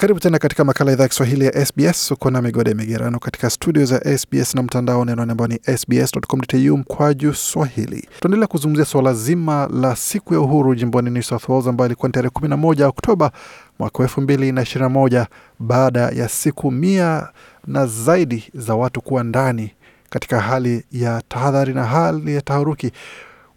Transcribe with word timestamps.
Karibu 0.00 0.20
tena 0.20 0.38
katika 0.38 0.64
makala 0.64 0.92
idhaa 0.92 1.02
ya 1.02 1.08
Kiswahili 1.08 1.44
ya 1.44 1.66
SBS. 1.66 2.10
Uko 2.10 2.30
na 2.30 2.42
migode 2.42 2.74
migerano 2.74 3.18
katika 3.18 3.50
studio 3.50 3.84
za 3.84 4.18
SBS 4.18 4.54
na 4.54 4.62
mtandao 4.62 5.04
neno 5.04 5.22
ambao 5.22 5.46
ni 5.46 5.60
sbs.com.au 5.76 6.76
mkwaju 6.76 7.34
swahili. 7.34 8.08
Tunaendelea 8.20 8.46
kuzungumzia 8.46 8.84
suala 8.84 9.14
zima 9.14 9.68
la 9.72 9.96
siku 9.96 10.34
ya 10.34 10.40
uhuru 10.40 10.74
jimboni 10.74 11.10
New 11.10 11.22
South 11.22 11.48
Wales 11.48 11.66
ambayo 11.66 11.86
ilikuwa 11.86 12.08
ni 12.08 12.12
tarehe 12.12 12.32
11 12.34 12.84
Oktoba 12.84 13.32
mwaka 13.78 13.98
wa 13.98 14.04
elfu 14.04 14.20
mbili 14.20 14.52
na 14.52 14.62
ishirini 14.62 14.82
na 14.82 14.88
moja 14.88 15.26
baada 15.58 16.00
ya 16.00 16.28
siku 16.28 16.70
mia 16.70 17.28
na 17.66 17.86
zaidi 17.86 18.50
za 18.54 18.74
watu 18.74 19.00
kuwa 19.00 19.24
ndani 19.24 19.70
katika 20.10 20.40
hali 20.40 20.84
ya 20.92 21.22
tahadhari 21.28 21.74
na 21.74 21.84
hali 21.84 22.34
ya 22.34 22.40
taharuki 22.40 22.92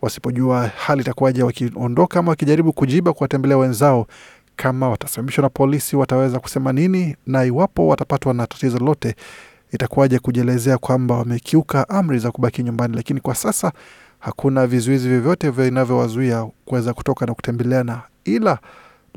wasipojua 0.02 0.72
hali 0.78 1.02
itakuwaje 1.02 1.44
wakiondoka 1.44 2.20
ama 2.20 2.30
wakijaribu 2.30 2.74
kujiba 2.74 3.14
kuwatembelea 3.14 3.58
wenzao 3.58 4.08
kama 4.56 4.90
watasimamishwa 4.90 5.42
na 5.42 5.50
polisi 5.50 5.96
wataweza 5.96 6.40
kusema 6.40 6.74
nini, 6.74 7.16
na 7.28 7.44
iwapo 7.46 7.88
watapatwa 7.88 8.34
na 8.34 8.48
tatizo 8.48 8.78
lolote 8.78 9.16
itakuwaje 9.72 10.20
kujielezea 10.20 10.78
kwamba 10.78 11.16
wamekiuka 11.16 11.90
amri 11.90 12.20
za 12.20 12.32
kubaki 12.32 12.64
nyumbani. 12.64 12.96
Lakini 12.96 13.20
kwa 13.20 13.36
sasa 13.36 13.72
hakuna 14.20 14.68
vizuizi 14.68 15.10
vyovyote 15.10 15.50
vinavyowazuia 15.50 16.48
kuweza 16.66 16.94
kutoka 16.94 17.26
na 17.26 17.34
kutembeleana, 17.34 18.02
ila 18.26 18.60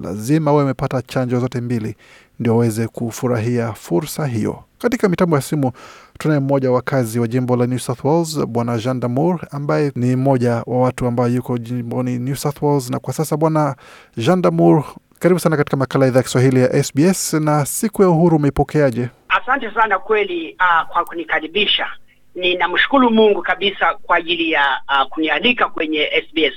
lazima 0.03 0.53
uwe 0.53 0.63
amepata 0.63 1.03
chanjo 1.03 1.41
zote 1.41 1.61
mbili 1.61 1.97
ndio 2.41 2.53
waweze 2.53 2.89
kufurahia 2.89 3.73
fursa 3.73 4.27
hiyo. 4.27 4.63
Katika 4.79 5.09
mitambo 5.09 5.37
ya 5.37 5.43
simu 5.43 5.73
tunaye 6.19 6.41
mmoja 6.41 6.69
wa 6.71 6.75
wakazi 6.77 7.19
wa 7.19 7.29
jimbo 7.29 7.57
la 7.57 7.67
New 7.67 7.79
South 7.79 8.05
Wales, 8.05 8.39
Bwana 8.47 8.79
Jean 8.79 9.01
Damour 9.01 9.41
ambaye 9.51 9.93
ni 9.95 10.17
mmoja 10.17 10.63
wa 10.67 10.81
watu 10.81 11.07
ambao 11.07 11.29
yuko 11.29 11.59
jimboni 11.59 12.19
New 12.19 12.35
South 12.35 12.63
Wales. 12.63 12.91
Na 12.91 12.99
kwa 12.99 13.15
sasa 13.15 13.37
Bwana 13.37 13.77
Jean 14.17 14.43
Damour, 14.43 14.85
karibu 15.19 15.41
sana 15.41 15.57
katika 15.57 15.77
makala 15.77 16.05
ya 16.05 16.09
idhaa 16.11 16.19
ya 16.19 16.23
Kiswahili 16.23 16.61
ya 16.61 16.83
SBS. 16.85 17.35
Na 17.35 17.67
siku 17.67 18.03
ya 18.03 18.09
uhuru 18.09 18.37
umeipokeaje? 18.37 19.09
Asante 19.29 19.71
sana 19.75 19.99
kweli, 19.99 20.57
uh, 20.61 20.89
kwa 20.89 21.05
kunikaribisha. 21.05 21.87
Ninamshukuru 22.35 23.11
Mungu 23.11 23.43
kabisa 23.43 23.95
kwa 24.03 24.17
ajili 24.17 24.51
ya 24.53 24.81
uh, 24.89 25.09
kunialika 25.09 25.69
kwenye 25.69 26.11
SBS 26.29 26.55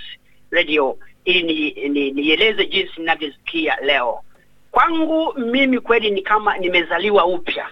radio 0.52 0.98
ili 1.26 1.44
ni, 1.44 1.90
ni, 1.90 2.12
nieleze 2.12 2.66
jinsi 2.66 2.92
ninavyosikia 2.98 3.78
leo. 3.82 4.20
Kwangu 4.72 5.34
mimi 5.38 5.80
kweli 5.80 6.12
ni 6.12 6.22
kama 6.22 6.58
nimezaliwa 6.58 7.26
upya, 7.26 7.68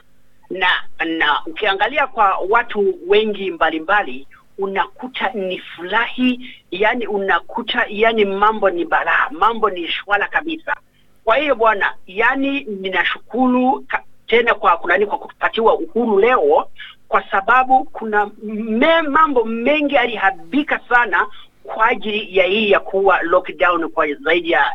na 0.49 0.67
na 1.05 1.41
ukiangalia 1.45 2.07
kwa 2.07 2.37
watu 2.49 2.95
wengi 3.07 3.51
mbalimbali 3.51 4.27
unakuta 4.57 5.29
ni 5.33 5.59
furahi, 5.59 6.55
yani 6.71 7.07
unakuta 7.07 7.85
yani 7.89 8.25
mambo 8.25 8.69
ni 8.69 8.85
balaa, 8.85 9.29
mambo 9.31 9.69
ni 9.69 9.87
shwala 9.87 10.27
kabisa. 10.27 10.75
Kwa 11.23 11.35
hiyo 11.37 11.55
bwana, 11.55 11.93
yani 12.07 12.63
ninashukuru 12.63 13.85
tena 14.27 14.53
kwa 14.53 14.77
kunani 14.77 15.05
kwa 15.05 15.17
kupatiwa 15.17 15.73
uhuru 15.79 16.19
leo, 16.19 16.67
kwa 17.07 17.23
sababu 17.31 17.83
kuna 17.83 18.29
me, 18.43 19.01
mambo 19.01 19.45
mengi 19.45 19.97
alihabika 19.97 20.79
sana 20.89 21.27
kwa 21.63 21.85
ajili 21.87 22.37
ya 22.37 22.45
hii 22.45 22.71
ya 22.71 22.79
kuwa 22.79 23.21
lockdown 23.21 23.89
kwa 23.89 24.13
zaidi 24.13 24.51
ya 24.51 24.65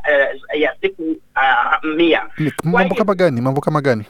uh, 0.55 0.61
ya 0.61 0.77
siku 0.81 1.03
uh, 1.37 1.85
mia. 1.97 2.27
Mambo 2.65 2.95
kama 2.95 3.15
gani? 3.15 3.41
Mambo 3.41 3.61
kama 3.61 3.81
gani? 3.81 4.05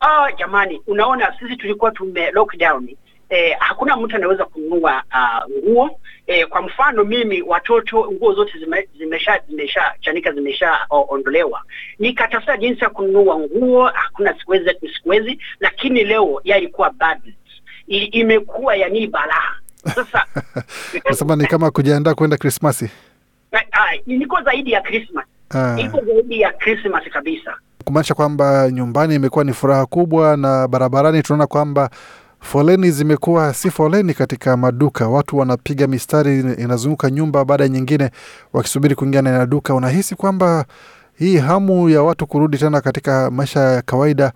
Oh, 0.00 0.30
jamani, 0.38 0.82
unaona 0.86 1.36
sisi 1.38 1.56
tulikuwa 1.56 1.90
tume 1.90 2.30
lockdown 2.30 2.88
eh, 3.30 3.56
hakuna 3.58 3.96
mtu 3.96 4.16
anaweza 4.16 4.44
kununua 4.44 5.02
uh, 5.12 5.50
nguo. 5.58 5.90
Eh, 6.26 6.48
kwa 6.48 6.62
mfano 6.62 7.04
mimi 7.04 7.42
watoto 7.42 8.12
nguo 8.12 8.34
zote 8.34 8.58
zime, 8.58 8.88
zimesha 8.98 9.40
zimesha 9.48 9.92
chanika 10.00 10.32
zimesha 10.32 10.78
uh, 10.90 11.12
ondolewa, 11.12 11.62
nikatafuta 11.98 12.56
jinsi 12.56 12.84
ya 12.84 12.90
kununua 12.90 13.38
nguo, 13.38 13.86
hakuna 13.86 14.38
sikuwezi 14.38 14.70
sikuwezi, 14.94 15.38
lakini 15.60 16.04
leo 16.04 16.40
yalikuwa 16.44 16.90
bad 16.90 17.20
imekuwa 17.86 18.76
yani 18.76 19.06
balaa. 19.06 19.54
Sasa 19.94 20.24
nasema 21.08 21.36
ni 21.36 21.46
kama 21.46 21.70
kujiandaa 21.70 22.14
kwenda 22.14 22.36
Krismasi. 22.36 22.90
niko 24.06 24.42
zaidi 24.42 24.72
ya 24.72 24.80
Krismas, 24.80 25.24
iko 25.78 26.00
zaidi 26.04 26.40
ya 26.40 26.52
Krismas 26.52 27.04
kabisa. 27.12 27.54
kumaanisha 27.84 28.14
kwamba 28.14 28.70
nyumbani 28.70 29.14
imekuwa 29.14 29.44
ni 29.44 29.52
furaha 29.52 29.86
kubwa, 29.86 30.36
na 30.36 30.68
barabarani 30.68 31.22
tunaona 31.22 31.46
kwamba 31.46 31.90
foleni 32.40 32.90
zimekuwa 32.90 33.54
si 33.54 33.70
foleni 33.70 34.14
katika 34.14 34.56
maduka, 34.56 35.08
watu 35.08 35.38
wanapiga 35.38 35.86
mistari 35.86 36.40
inazunguka 36.40 37.10
nyumba 37.10 37.44
baada 37.44 37.64
ya 37.64 37.68
nyingine 37.68 38.10
wakisubiri 38.52 38.94
kuingia 38.94 39.22
ndani 39.22 39.38
ya 39.38 39.46
duka. 39.46 39.74
Unahisi 39.74 40.14
kwamba 40.14 40.64
hii 41.18 41.36
hamu 41.36 41.88
ya 41.88 42.02
watu 42.02 42.26
kurudi 42.26 42.58
tena 42.58 42.80
katika 42.80 43.30
maisha 43.30 43.60
ya 43.60 43.82
kawaida 43.82 44.32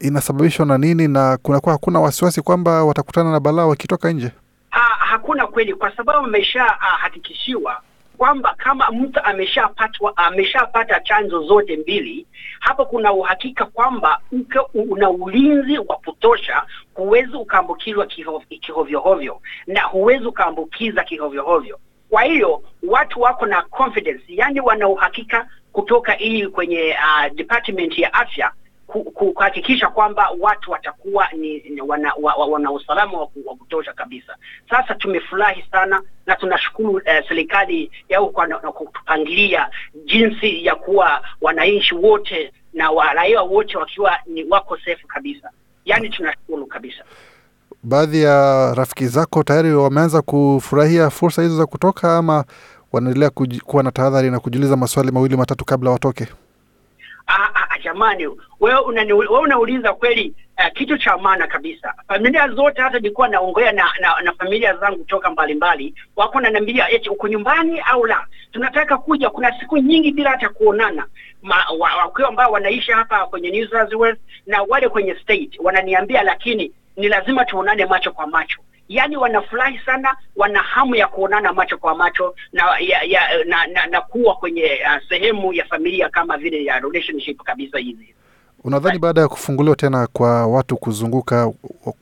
inasababishwa 0.00 0.66
na 0.66 0.78
nini, 0.78 1.08
na 1.08 1.36
kunakuwa 1.42 1.72
hakuna 1.72 2.00
wasiwasi 2.00 2.42
kwamba 2.42 2.84
watakutana 2.84 3.32
na 3.32 3.40
balaa 3.40 3.66
wakitoka 3.66 4.12
nje? 4.12 4.30
Ha, 4.70 4.80
hakuna 4.98 5.46
kweli, 5.46 5.74
kwa 5.74 5.96
sababu 5.96 6.26
ameshahakikishiwa 6.26 7.80
kwamba 8.18 8.54
kama 8.58 8.90
mtu 8.90 9.20
ameshapatwa 9.24 10.16
ameshapata 10.16 11.00
chanjo 11.00 11.42
zote 11.42 11.76
mbili, 11.76 12.26
hapo 12.60 12.84
kuna 12.84 13.12
uhakika 13.12 13.64
kwamba 13.64 14.20
uke 14.32 14.58
una 14.74 15.10
ulinzi 15.10 15.78
wa 15.78 15.96
kutosha, 15.96 16.62
huwezi 16.94 17.36
ukaambukizwa 17.36 18.06
kihovyohovyo 18.60 19.40
na 19.66 19.82
huwezi 19.82 20.24
ukaambukiza 20.26 21.04
kihovyohovyo. 21.04 21.78
Kwa 22.10 22.22
hiyo 22.22 22.62
watu 22.82 23.20
wako 23.20 23.46
na 23.46 23.62
confidence, 23.62 24.24
yani 24.28 24.60
wana 24.60 24.88
uhakika 24.88 25.48
kutoka 25.72 26.12
hii 26.12 26.46
kwenye 26.46 26.96
uh, 27.02 27.34
department 27.34 27.98
ya 27.98 28.14
afya 28.14 28.52
kuhakikisha 28.88 29.88
kwamba 29.88 30.30
watu 30.40 30.70
watakuwa 30.70 31.28
ni, 31.36 31.58
ni 31.58 31.80
wana, 31.80 32.12
wa, 32.22 32.34
wa, 32.34 32.46
wana 32.46 32.72
usalama 32.72 33.18
wa 33.20 33.26
kutosha 33.58 33.92
kabisa. 33.92 34.36
Sasa 34.70 34.94
tumefurahi 34.94 35.64
sana 35.70 36.02
na 36.26 36.36
tunashukuru 36.36 37.00
eh, 37.04 37.24
serikali 37.28 37.90
ya 38.08 38.18
huko 38.18 38.46
na, 38.46 38.58
kutupangilia 38.58 39.68
jinsi 40.04 40.64
ya 40.64 40.74
kuwa 40.74 41.22
wananchi 41.40 41.94
wote 41.94 42.52
na 42.74 42.90
waraia 42.90 43.42
wote 43.42 43.78
wakiwa 43.78 44.16
ni 44.26 44.44
wako 44.44 44.76
safe 44.76 45.04
kabisa, 45.08 45.50
yaani 45.84 46.08
tunashukuru 46.08 46.66
kabisa. 46.66 47.04
Baadhi 47.82 48.22
ya 48.22 48.74
rafiki 48.74 49.06
zako 49.06 49.42
tayari 49.42 49.74
wameanza 49.74 50.22
kufurahia 50.22 51.10
fursa 51.10 51.42
hizo 51.42 51.56
za 51.56 51.66
kutoka, 51.66 52.16
ama 52.16 52.44
wanaendelea 52.92 53.30
kuwa 53.64 53.82
na 53.82 53.90
tahadhari 53.90 54.30
na 54.30 54.40
kujiuliza 54.40 54.76
maswali 54.76 55.12
mawili 55.12 55.36
matatu 55.36 55.64
kabla 55.64 55.90
watoke? 55.90 56.26
Ah, 57.26 57.34
ah, 57.54 57.66
ah, 57.67 57.67
jamani, 57.78 58.26
wewe 58.60 58.80
unani- 58.80 59.12
wewe 59.12 59.38
unauliza 59.38 59.92
kweli 59.92 60.34
uh, 60.58 60.72
kitu 60.74 60.98
cha 60.98 61.18
maana 61.18 61.46
kabisa. 61.46 61.94
Familia 62.08 62.48
zote, 62.48 62.82
hata 62.82 62.98
nilikuwa 62.98 63.28
naongea 63.28 63.72
na, 63.72 63.88
na, 64.00 64.20
na 64.22 64.32
familia 64.32 64.76
zangu 64.76 65.04
toka 65.04 65.30
mbalimbali, 65.30 65.94
wako 66.16 66.40
nanambia 66.40 66.90
eti 66.90 67.08
uko 67.10 67.28
nyumbani 67.28 67.80
au 67.80 68.06
la, 68.06 68.26
tunataka 68.52 68.98
kuja. 68.98 69.30
Kuna 69.30 69.60
siku 69.60 69.78
nyingi 69.78 70.12
bila 70.12 70.30
hata 70.30 70.48
kuonana, 70.48 71.06
wakiwa 72.04 72.28
ambao 72.28 72.52
wanaishi 72.52 72.92
hapa 72.92 73.26
kwenye 73.26 73.50
New 73.50 73.68
South 73.68 73.92
Wales 73.94 74.18
na 74.46 74.62
wale 74.62 74.88
kwenye 74.88 75.14
state 75.14 75.58
wananiambia, 75.62 76.22
lakini 76.22 76.72
ni 76.96 77.08
lazima 77.08 77.44
tuonane 77.44 77.86
macho 77.86 78.12
kwa 78.12 78.26
macho. 78.26 78.58
Yaani 78.88 79.16
wanafurahi 79.16 79.78
sana, 79.86 80.16
wana 80.36 80.58
hamu 80.62 80.94
ya 80.94 81.06
kuonana 81.08 81.52
macho 81.52 81.78
kwa 81.78 81.94
macho 81.94 82.34
na 82.52 82.62
ya, 82.80 83.02
ya, 83.02 83.20
na, 83.46 83.66
na, 83.66 83.86
na 83.86 84.00
kuwa 84.00 84.34
kwenye 84.34 84.62
uh, 84.62 85.08
sehemu 85.08 85.52
ya 85.52 85.64
familia 85.64 86.08
kama 86.08 86.36
vile 86.38 86.64
ya 86.64 86.78
relationship 86.78 87.42
kabisa 87.42 87.78
hizi. 87.78 88.14
Unadhani 88.64 88.98
baada 88.98 89.20
ya 89.20 89.28
kufunguliwa 89.28 89.76
tena 89.76 90.06
kwa 90.12 90.46
watu 90.46 90.76
kuzunguka, 90.76 91.52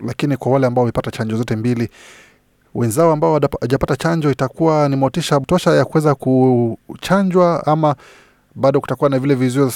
lakini 0.07 0.37
kwa 0.37 0.53
wale 0.53 0.67
ambao 0.67 0.83
wamepata 0.83 1.11
chanjo 1.11 1.37
zote 1.37 1.57
mbili, 1.57 1.89
wenzao 2.75 3.13
ambao 3.13 3.31
hawajapata 3.33 3.97
chanjo, 3.97 4.31
itakuwa 4.31 4.89
ni 4.89 4.97
motisha 4.97 5.41
tosha 5.41 5.71
ya 5.71 5.85
kuweza 5.85 6.15
kuchanjwa, 6.15 7.67
ama 7.67 7.97
bado 8.55 8.81
kutakuwa 8.81 9.11
na 9.11 9.19
vile 9.19 9.35
vizuio? 9.35 9.73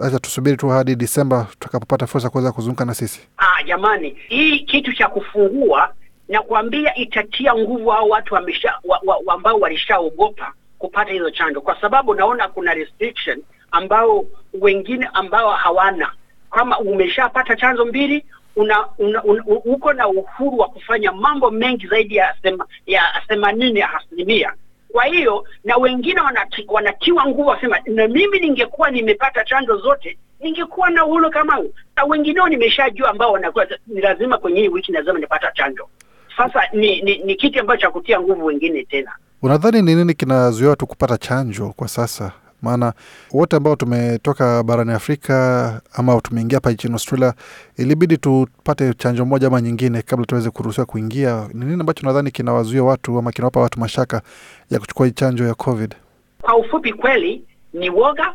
Acha 0.00 0.18
tusubiri 0.18 0.56
tu 0.56 0.68
hadi 0.68 0.96
Disemba 0.96 1.46
tutakapopata 1.50 2.06
fursa 2.06 2.26
ya 2.26 2.30
kuweza 2.30 2.52
kuzunguka 2.52 2.84
na 2.84 2.94
sisi. 2.94 3.20
Ah, 3.38 3.62
jamani, 3.62 4.16
hii 4.28 4.60
kitu 4.60 4.92
cha 4.92 5.08
kufungua 5.08 5.94
na 6.28 6.42
kuambia 6.42 6.94
itatia 6.94 7.54
nguvu 7.54 7.88
hao 7.90 8.08
watu 8.08 8.34
wamesha 8.34 8.74
wa, 8.84 9.00
wa, 9.04 9.16
wa 9.26 9.34
ambao 9.34 9.58
walishaogopa 9.60 10.52
kupata 10.78 11.12
hizo 11.12 11.30
chanjo, 11.30 11.60
kwa 11.60 11.80
sababu 11.80 12.14
naona 12.14 12.48
kuna 12.48 12.74
restriction 12.74 13.42
ambao 13.70 14.24
wengine 14.60 15.08
ambao 15.12 15.50
hawana. 15.50 16.12
Kama 16.50 16.78
umeshapata 16.78 17.56
chanjo 17.56 17.84
mbili 17.84 18.24
una, 18.56 18.86
una, 18.98 19.22
una, 19.24 19.44
uko 19.46 19.92
na 19.92 20.08
uhuru 20.08 20.58
wa 20.58 20.68
kufanya 20.68 21.12
mambo 21.12 21.50
mengi 21.50 21.86
zaidi 21.86 22.16
ya 22.16 22.36
sema, 22.42 22.66
ya 22.86 23.02
themanini 23.28 23.80
ya 23.80 23.94
asilimia. 23.94 24.54
Kwa 24.92 25.04
hiyo 25.04 25.44
na 25.64 25.76
wengine 25.76 26.20
wanati, 26.20 26.64
wanatiwa 26.68 27.26
nguvu 27.26 27.48
wasema, 27.48 27.78
na 27.86 28.08
mimi 28.08 28.40
ningekuwa 28.40 28.90
nimepata 28.90 29.44
chanjo 29.44 29.76
zote 29.76 30.18
ningekuwa 30.40 30.90
na 30.90 31.04
uhuru 31.04 31.30
kama 31.30 31.54
huu. 31.54 31.72
Na 31.96 32.04
wengineo 32.04 32.48
nimeshajua 32.48 33.10
ambao 33.10 33.32
wanakuwa 33.32 33.66
ni 33.86 34.00
lazima 34.00 34.38
kwenye 34.38 34.60
hii 34.60 34.68
wiki 34.68 34.92
lazima 34.92 35.18
nipata 35.18 35.52
chanjo. 35.52 35.88
Sasa 36.36 36.60
ni, 36.72 37.02
ni, 37.02 37.18
ni 37.18 37.34
kitu 37.34 37.60
ambacho 37.60 37.80
cha 37.80 37.90
kutia 37.90 38.20
nguvu 38.20 38.44
wengine 38.44 38.84
tena. 38.84 39.12
Unadhani 39.42 39.82
ni 39.82 39.94
nini 39.94 40.14
kinazuia 40.14 40.70
watu 40.70 40.86
kupata 40.86 41.18
chanjo 41.18 41.72
kwa 41.76 41.88
sasa? 41.88 42.32
Maana 42.62 42.92
wote 43.32 43.56
ambao 43.56 43.76
tumetoka 43.76 44.62
barani 44.62 44.92
Afrika 44.92 45.80
ama 45.92 46.20
tumeingia 46.20 46.56
hapa 46.56 46.72
nchini 46.72 46.92
Australia, 46.94 47.34
ilibidi 47.76 48.16
tupate 48.18 48.94
chanjo 48.94 49.24
moja 49.24 49.46
ama 49.46 49.60
nyingine 49.60 50.02
kabla 50.02 50.26
tuweze 50.26 50.50
kuruhusiwa 50.50 50.86
kuingia. 50.86 51.48
Ni 51.54 51.64
nini 51.64 51.80
ambacho 51.80 52.06
nadhani 52.06 52.30
kinawazuia 52.30 52.82
watu 52.84 53.18
ama 53.18 53.32
kinawapa 53.32 53.60
watu 53.60 53.80
mashaka 53.80 54.22
ya 54.70 54.78
kuchukua 54.78 55.10
chanjo 55.10 55.44
ya 55.46 55.54
COVID? 55.54 55.94
Kwa 56.42 56.56
ufupi, 56.56 56.92
kweli 56.92 57.44
ni 57.72 57.90
woga 57.90 58.34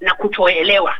na 0.00 0.14
kutoelewa, 0.14 0.94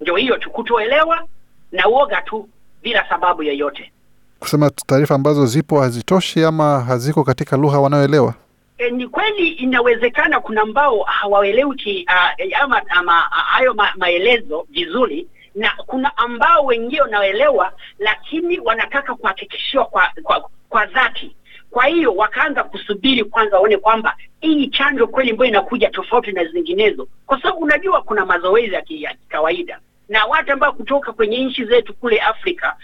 ndio 0.00 0.16
hiyo 0.16 0.36
tu, 0.38 0.50
kutoelewa 0.50 1.24
na 1.72 1.86
woga 1.86 2.22
tu 2.22 2.48
bila 2.82 3.08
sababu 3.08 3.42
yoyote. 3.42 3.92
Kusema 4.40 4.70
taarifa 4.70 5.14
ambazo 5.14 5.46
zipo 5.46 5.80
hazitoshi 5.80 6.44
ama 6.44 6.80
haziko 6.80 7.24
katika 7.24 7.56
lugha 7.56 7.80
wanayoelewa. 7.80 8.34
E, 8.78 8.90
ni 8.90 9.08
kweli 9.08 9.48
inawezekana 9.48 10.40
kuna 10.40 10.60
ambao 10.62 11.02
hawaelewi 11.02 12.06
uh, 12.08 12.60
ama, 12.62 12.82
ama 12.90 13.12
hayo 13.30 13.74
ma, 13.74 13.88
maelezo 13.96 14.66
vizuri 14.70 15.26
na 15.54 15.72
kuna 15.86 16.16
ambao 16.16 16.64
wengine 16.64 17.00
wanaelewa 17.02 17.72
lakini 17.98 18.58
wanataka 18.60 19.14
kuhakikishiwa 19.14 19.84
kwa, 19.84 20.08
kwa, 20.22 20.50
kwa 20.68 20.86
dhati. 20.86 21.36
Kwa 21.70 21.84
hiyo 21.86 22.14
wakaanza 22.16 22.64
kusubiri 22.64 23.24
kwanza 23.24 23.56
waone 23.56 23.76
kwamba 23.76 24.16
hii 24.40 24.66
chanjo 24.66 25.06
kweli 25.06 25.30
ambayo 25.30 25.48
inakuja 25.50 25.90
tofauti 25.90 26.32
na 26.32 26.44
zinginezo, 26.44 27.08
kwa 27.26 27.42
sababu 27.42 27.58
unajua 27.60 28.02
kuna 28.02 28.26
mazoezi 28.26 28.74
ya 28.88 29.16
kawaida 29.28 29.80
na 30.08 30.24
watu 30.24 30.52
ambao 30.52 30.72
kutoka 30.72 31.12
kwenye 31.12 31.44
nchi 31.44 31.64
zetu 31.64 31.94
kule 31.94 32.20
Afrika 32.20 32.76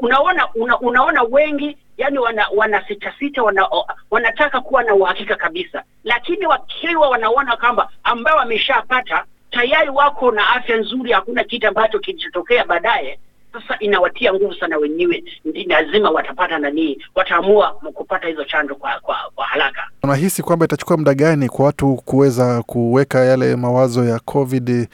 unaona 0.00 0.48
una, 0.54 0.78
unaona 0.80 1.22
wengi 1.22 1.76
yani 1.98 2.18
wana, 2.18 2.48
wana 2.56 2.88
sita 2.88 3.14
sita 3.18 3.42
wana, 3.42 3.68
wanataka 4.10 4.60
kuwa 4.60 4.82
na 4.82 4.94
uhakika 4.94 5.36
kabisa, 5.36 5.82
lakini 6.04 6.46
wakiwa 6.46 7.08
wanaona 7.08 7.56
kwamba 7.56 7.88
ambao 8.04 8.36
wameshapata 8.36 9.24
tayari 9.50 9.90
wako 9.90 10.30
na 10.30 10.48
afya 10.50 10.76
nzuri, 10.76 11.12
hakuna 11.12 11.44
kitu 11.44 11.68
ambacho 11.68 11.98
kilichotokea 11.98 12.64
baadaye. 12.64 13.18
Sasa 13.52 13.76
inawatia 13.78 14.34
nguvu 14.34 14.54
sana 14.54 14.76
wenyewe, 14.78 15.24
lazima 15.66 16.10
watapata 16.10 16.58
nanii, 16.58 16.98
wataamua 17.14 17.72
kupata 17.72 18.28
hizo 18.28 18.44
chanjo 18.44 18.74
kwa, 18.74 19.00
kwa, 19.00 19.16
kwa 19.34 19.46
haraka. 19.46 19.82
Unahisi 20.02 20.42
kwamba 20.42 20.64
itachukua 20.64 20.96
muda 20.96 21.14
gani 21.14 21.48
kwa 21.48 21.64
watu 21.66 21.96
kuweza 21.96 22.62
kuweka 22.62 23.18
yale 23.24 23.56
mawazo 23.56 24.04
ya 24.04 24.18
COVID 24.18 24.88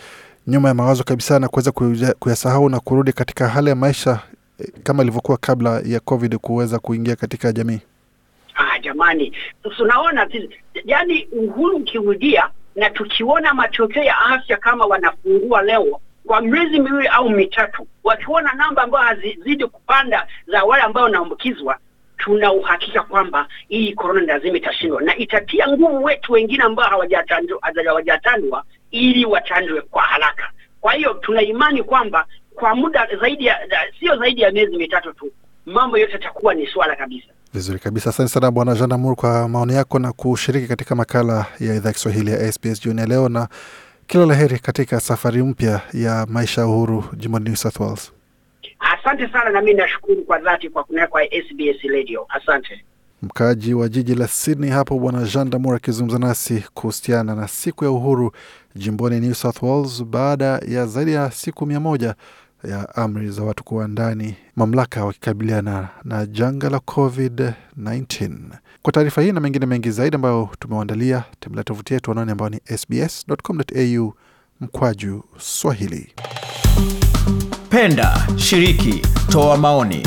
nyuma 0.49 0.69
ya 0.69 0.75
mawazo 0.75 1.05
kabisa 1.05 1.39
na 1.39 1.49
kuweza 1.49 1.73
kuyasahau 2.19 2.69
na 2.69 2.81
kurudi 2.81 3.13
katika 3.13 3.49
hali 3.49 3.69
ya 3.69 3.75
maisha 3.75 4.21
kama 4.83 5.03
ilivyokuwa 5.03 5.39
kabla 5.39 5.83
ya 5.85 6.01
COVID 6.01 6.37
kuweza 6.37 6.79
kuingia 6.79 7.17
katika 7.17 7.53
jamii? 7.53 7.79
Ah, 8.55 8.79
jamani, 8.79 9.33
tunaona 9.77 10.29
yani 10.85 11.29
uhuru 11.33 11.77
ukirudia 11.77 12.49
na 12.77 12.91
tukiona 12.91 13.55
matokeo 13.55 14.03
ya 14.03 14.19
afya 14.19 14.57
kama 14.57 14.85
wanafungua 14.87 15.63
leo 15.63 16.01
kwa 16.27 16.41
miezi 16.41 16.81
miwili 16.81 17.09
au 17.09 17.31
mitatu, 17.31 17.87
wakiona 18.05 18.53
namba 18.53 18.83
ambayo 18.83 19.05
hazizidi 19.07 19.67
kupanda 19.67 20.27
za 20.47 20.65
wale 20.65 20.83
ambao 20.83 21.05
wanaambukizwa, 21.05 21.79
tuna 22.19 22.53
uhakika 22.53 23.03
kwamba 23.03 23.49
hii 23.69 23.93
korona 23.93 24.27
lazima 24.33 24.57
itashindwa 24.57 25.03
na 25.03 25.17
itatia 25.17 25.69
nguvu 25.69 26.05
wetu 26.05 26.33
wengine 26.33 26.63
ambao 26.63 26.89
hawajachanjwa 26.89 27.59
ili 28.91 29.25
wachanjwe 29.25 29.81
kwa 29.81 30.03
haraka. 30.03 30.51
Kwa 30.81 30.93
hiyo 30.93 31.15
tuna 31.15 31.43
imani 31.43 31.83
kwamba 31.83 32.27
kwa 32.55 32.75
muda 32.75 33.09
zaidi 33.21 33.47
ya 33.47 33.57
sio 34.01 34.17
zaidi 34.17 34.41
ya 34.41 34.51
miezi 34.51 34.77
mitatu 34.77 35.13
tu 35.13 35.33
mambo 35.67 35.99
yote 35.99 36.13
yatakuwa 36.13 36.55
ni 36.55 36.67
swala 36.67 36.97
kabisa. 36.97 37.27
Vizuri 37.55 37.79
kabisa, 37.79 38.11
asante 38.11 38.29
sana 38.31 38.51
Bwana 38.51 38.75
Jean 38.75 38.89
Damour 38.89 39.17
kwa 39.17 39.49
maoni 39.49 39.75
yako 39.75 39.99
na 39.99 40.13
kushiriki 40.13 40.67
katika 40.69 40.95
makala 40.95 41.47
ya 41.61 41.75
idhaa 41.75 41.93
Kiswahili 41.93 42.31
ya 42.31 42.53
SBS 42.53 42.81
jioni 42.83 43.01
ya 43.01 43.07
leo, 43.07 43.29
na 43.29 43.49
kila 44.07 44.27
la 44.27 44.35
heri 44.35 44.59
katika 44.59 45.01
safari 45.01 45.43
mpya 45.43 45.81
ya 45.93 46.27
maisha 46.29 46.61
ya 46.61 46.67
uhuru 46.67 47.05
jimboni 47.17 47.45
New 47.45 47.55
South 47.57 47.81
Wales. 47.81 48.13
Asante 48.79 49.29
sana, 49.33 49.51
na 49.51 49.61
mi 49.61 49.75
nashukuru 49.75 50.23
kwa 50.25 50.39
dhati 50.39 50.69
kwa 50.71 50.85
kunea 50.85 51.07
kwa 51.07 51.23
SBS 51.25 51.83
Radio. 51.95 52.27
Asante. 52.29 52.85
Mkaaji 53.23 53.75
wa 53.75 53.89
jiji 53.89 54.15
la 54.15 54.29
Sydney 54.29 54.71
hapo 54.71 54.99
Bwana 54.99 55.23
Jean 55.25 55.51
Damour 55.51 55.77
akizungumza 55.77 56.19
nasi 56.19 56.65
kuhusiana 56.75 57.35
na 57.35 57.49
siku 57.49 57.85
ya 57.85 57.91
uhuru 57.91 58.33
jimboni 58.77 59.21
New 59.21 59.35
South 59.35 59.63
Wales 59.63 60.05
baada 60.05 60.45
ya 60.69 60.87
zaidi 60.87 61.13
ya 61.13 61.31
siku 61.31 61.67
mia 61.67 61.81
moja 61.81 62.15
ya 62.65 62.95
amri 62.97 63.31
za 63.31 63.43
watu 63.43 63.65
kuwa 63.65 63.89
ndani, 63.89 64.35
mamlaka 64.57 65.05
wakikabiliana 65.05 65.89
na 66.05 66.27
janga 66.27 66.71
la 66.71 66.79
COVID-19. 66.79 68.31
Kwa 68.83 68.93
taarifa 68.93 69.23
hii 69.23 69.33
na 69.33 69.41
mengine 69.41 69.67
mengi 69.67 69.91
zaidi 69.91 70.17
ambayo 70.17 70.49
tumewaandalia, 70.59 71.25
tembelea 71.41 71.65
tovuti 71.65 71.95
yetu 71.95 72.11
wanaoni 72.11 72.31
ambao 72.33 72.49
ni 72.49 72.61
sbs.com.au 72.79 74.15
mkwaju 74.61 75.25
Swahili. 75.39 76.13
Penda, 77.69 78.29
shiriki, 78.37 79.03
toa 79.31 79.57
maoni, 79.57 80.07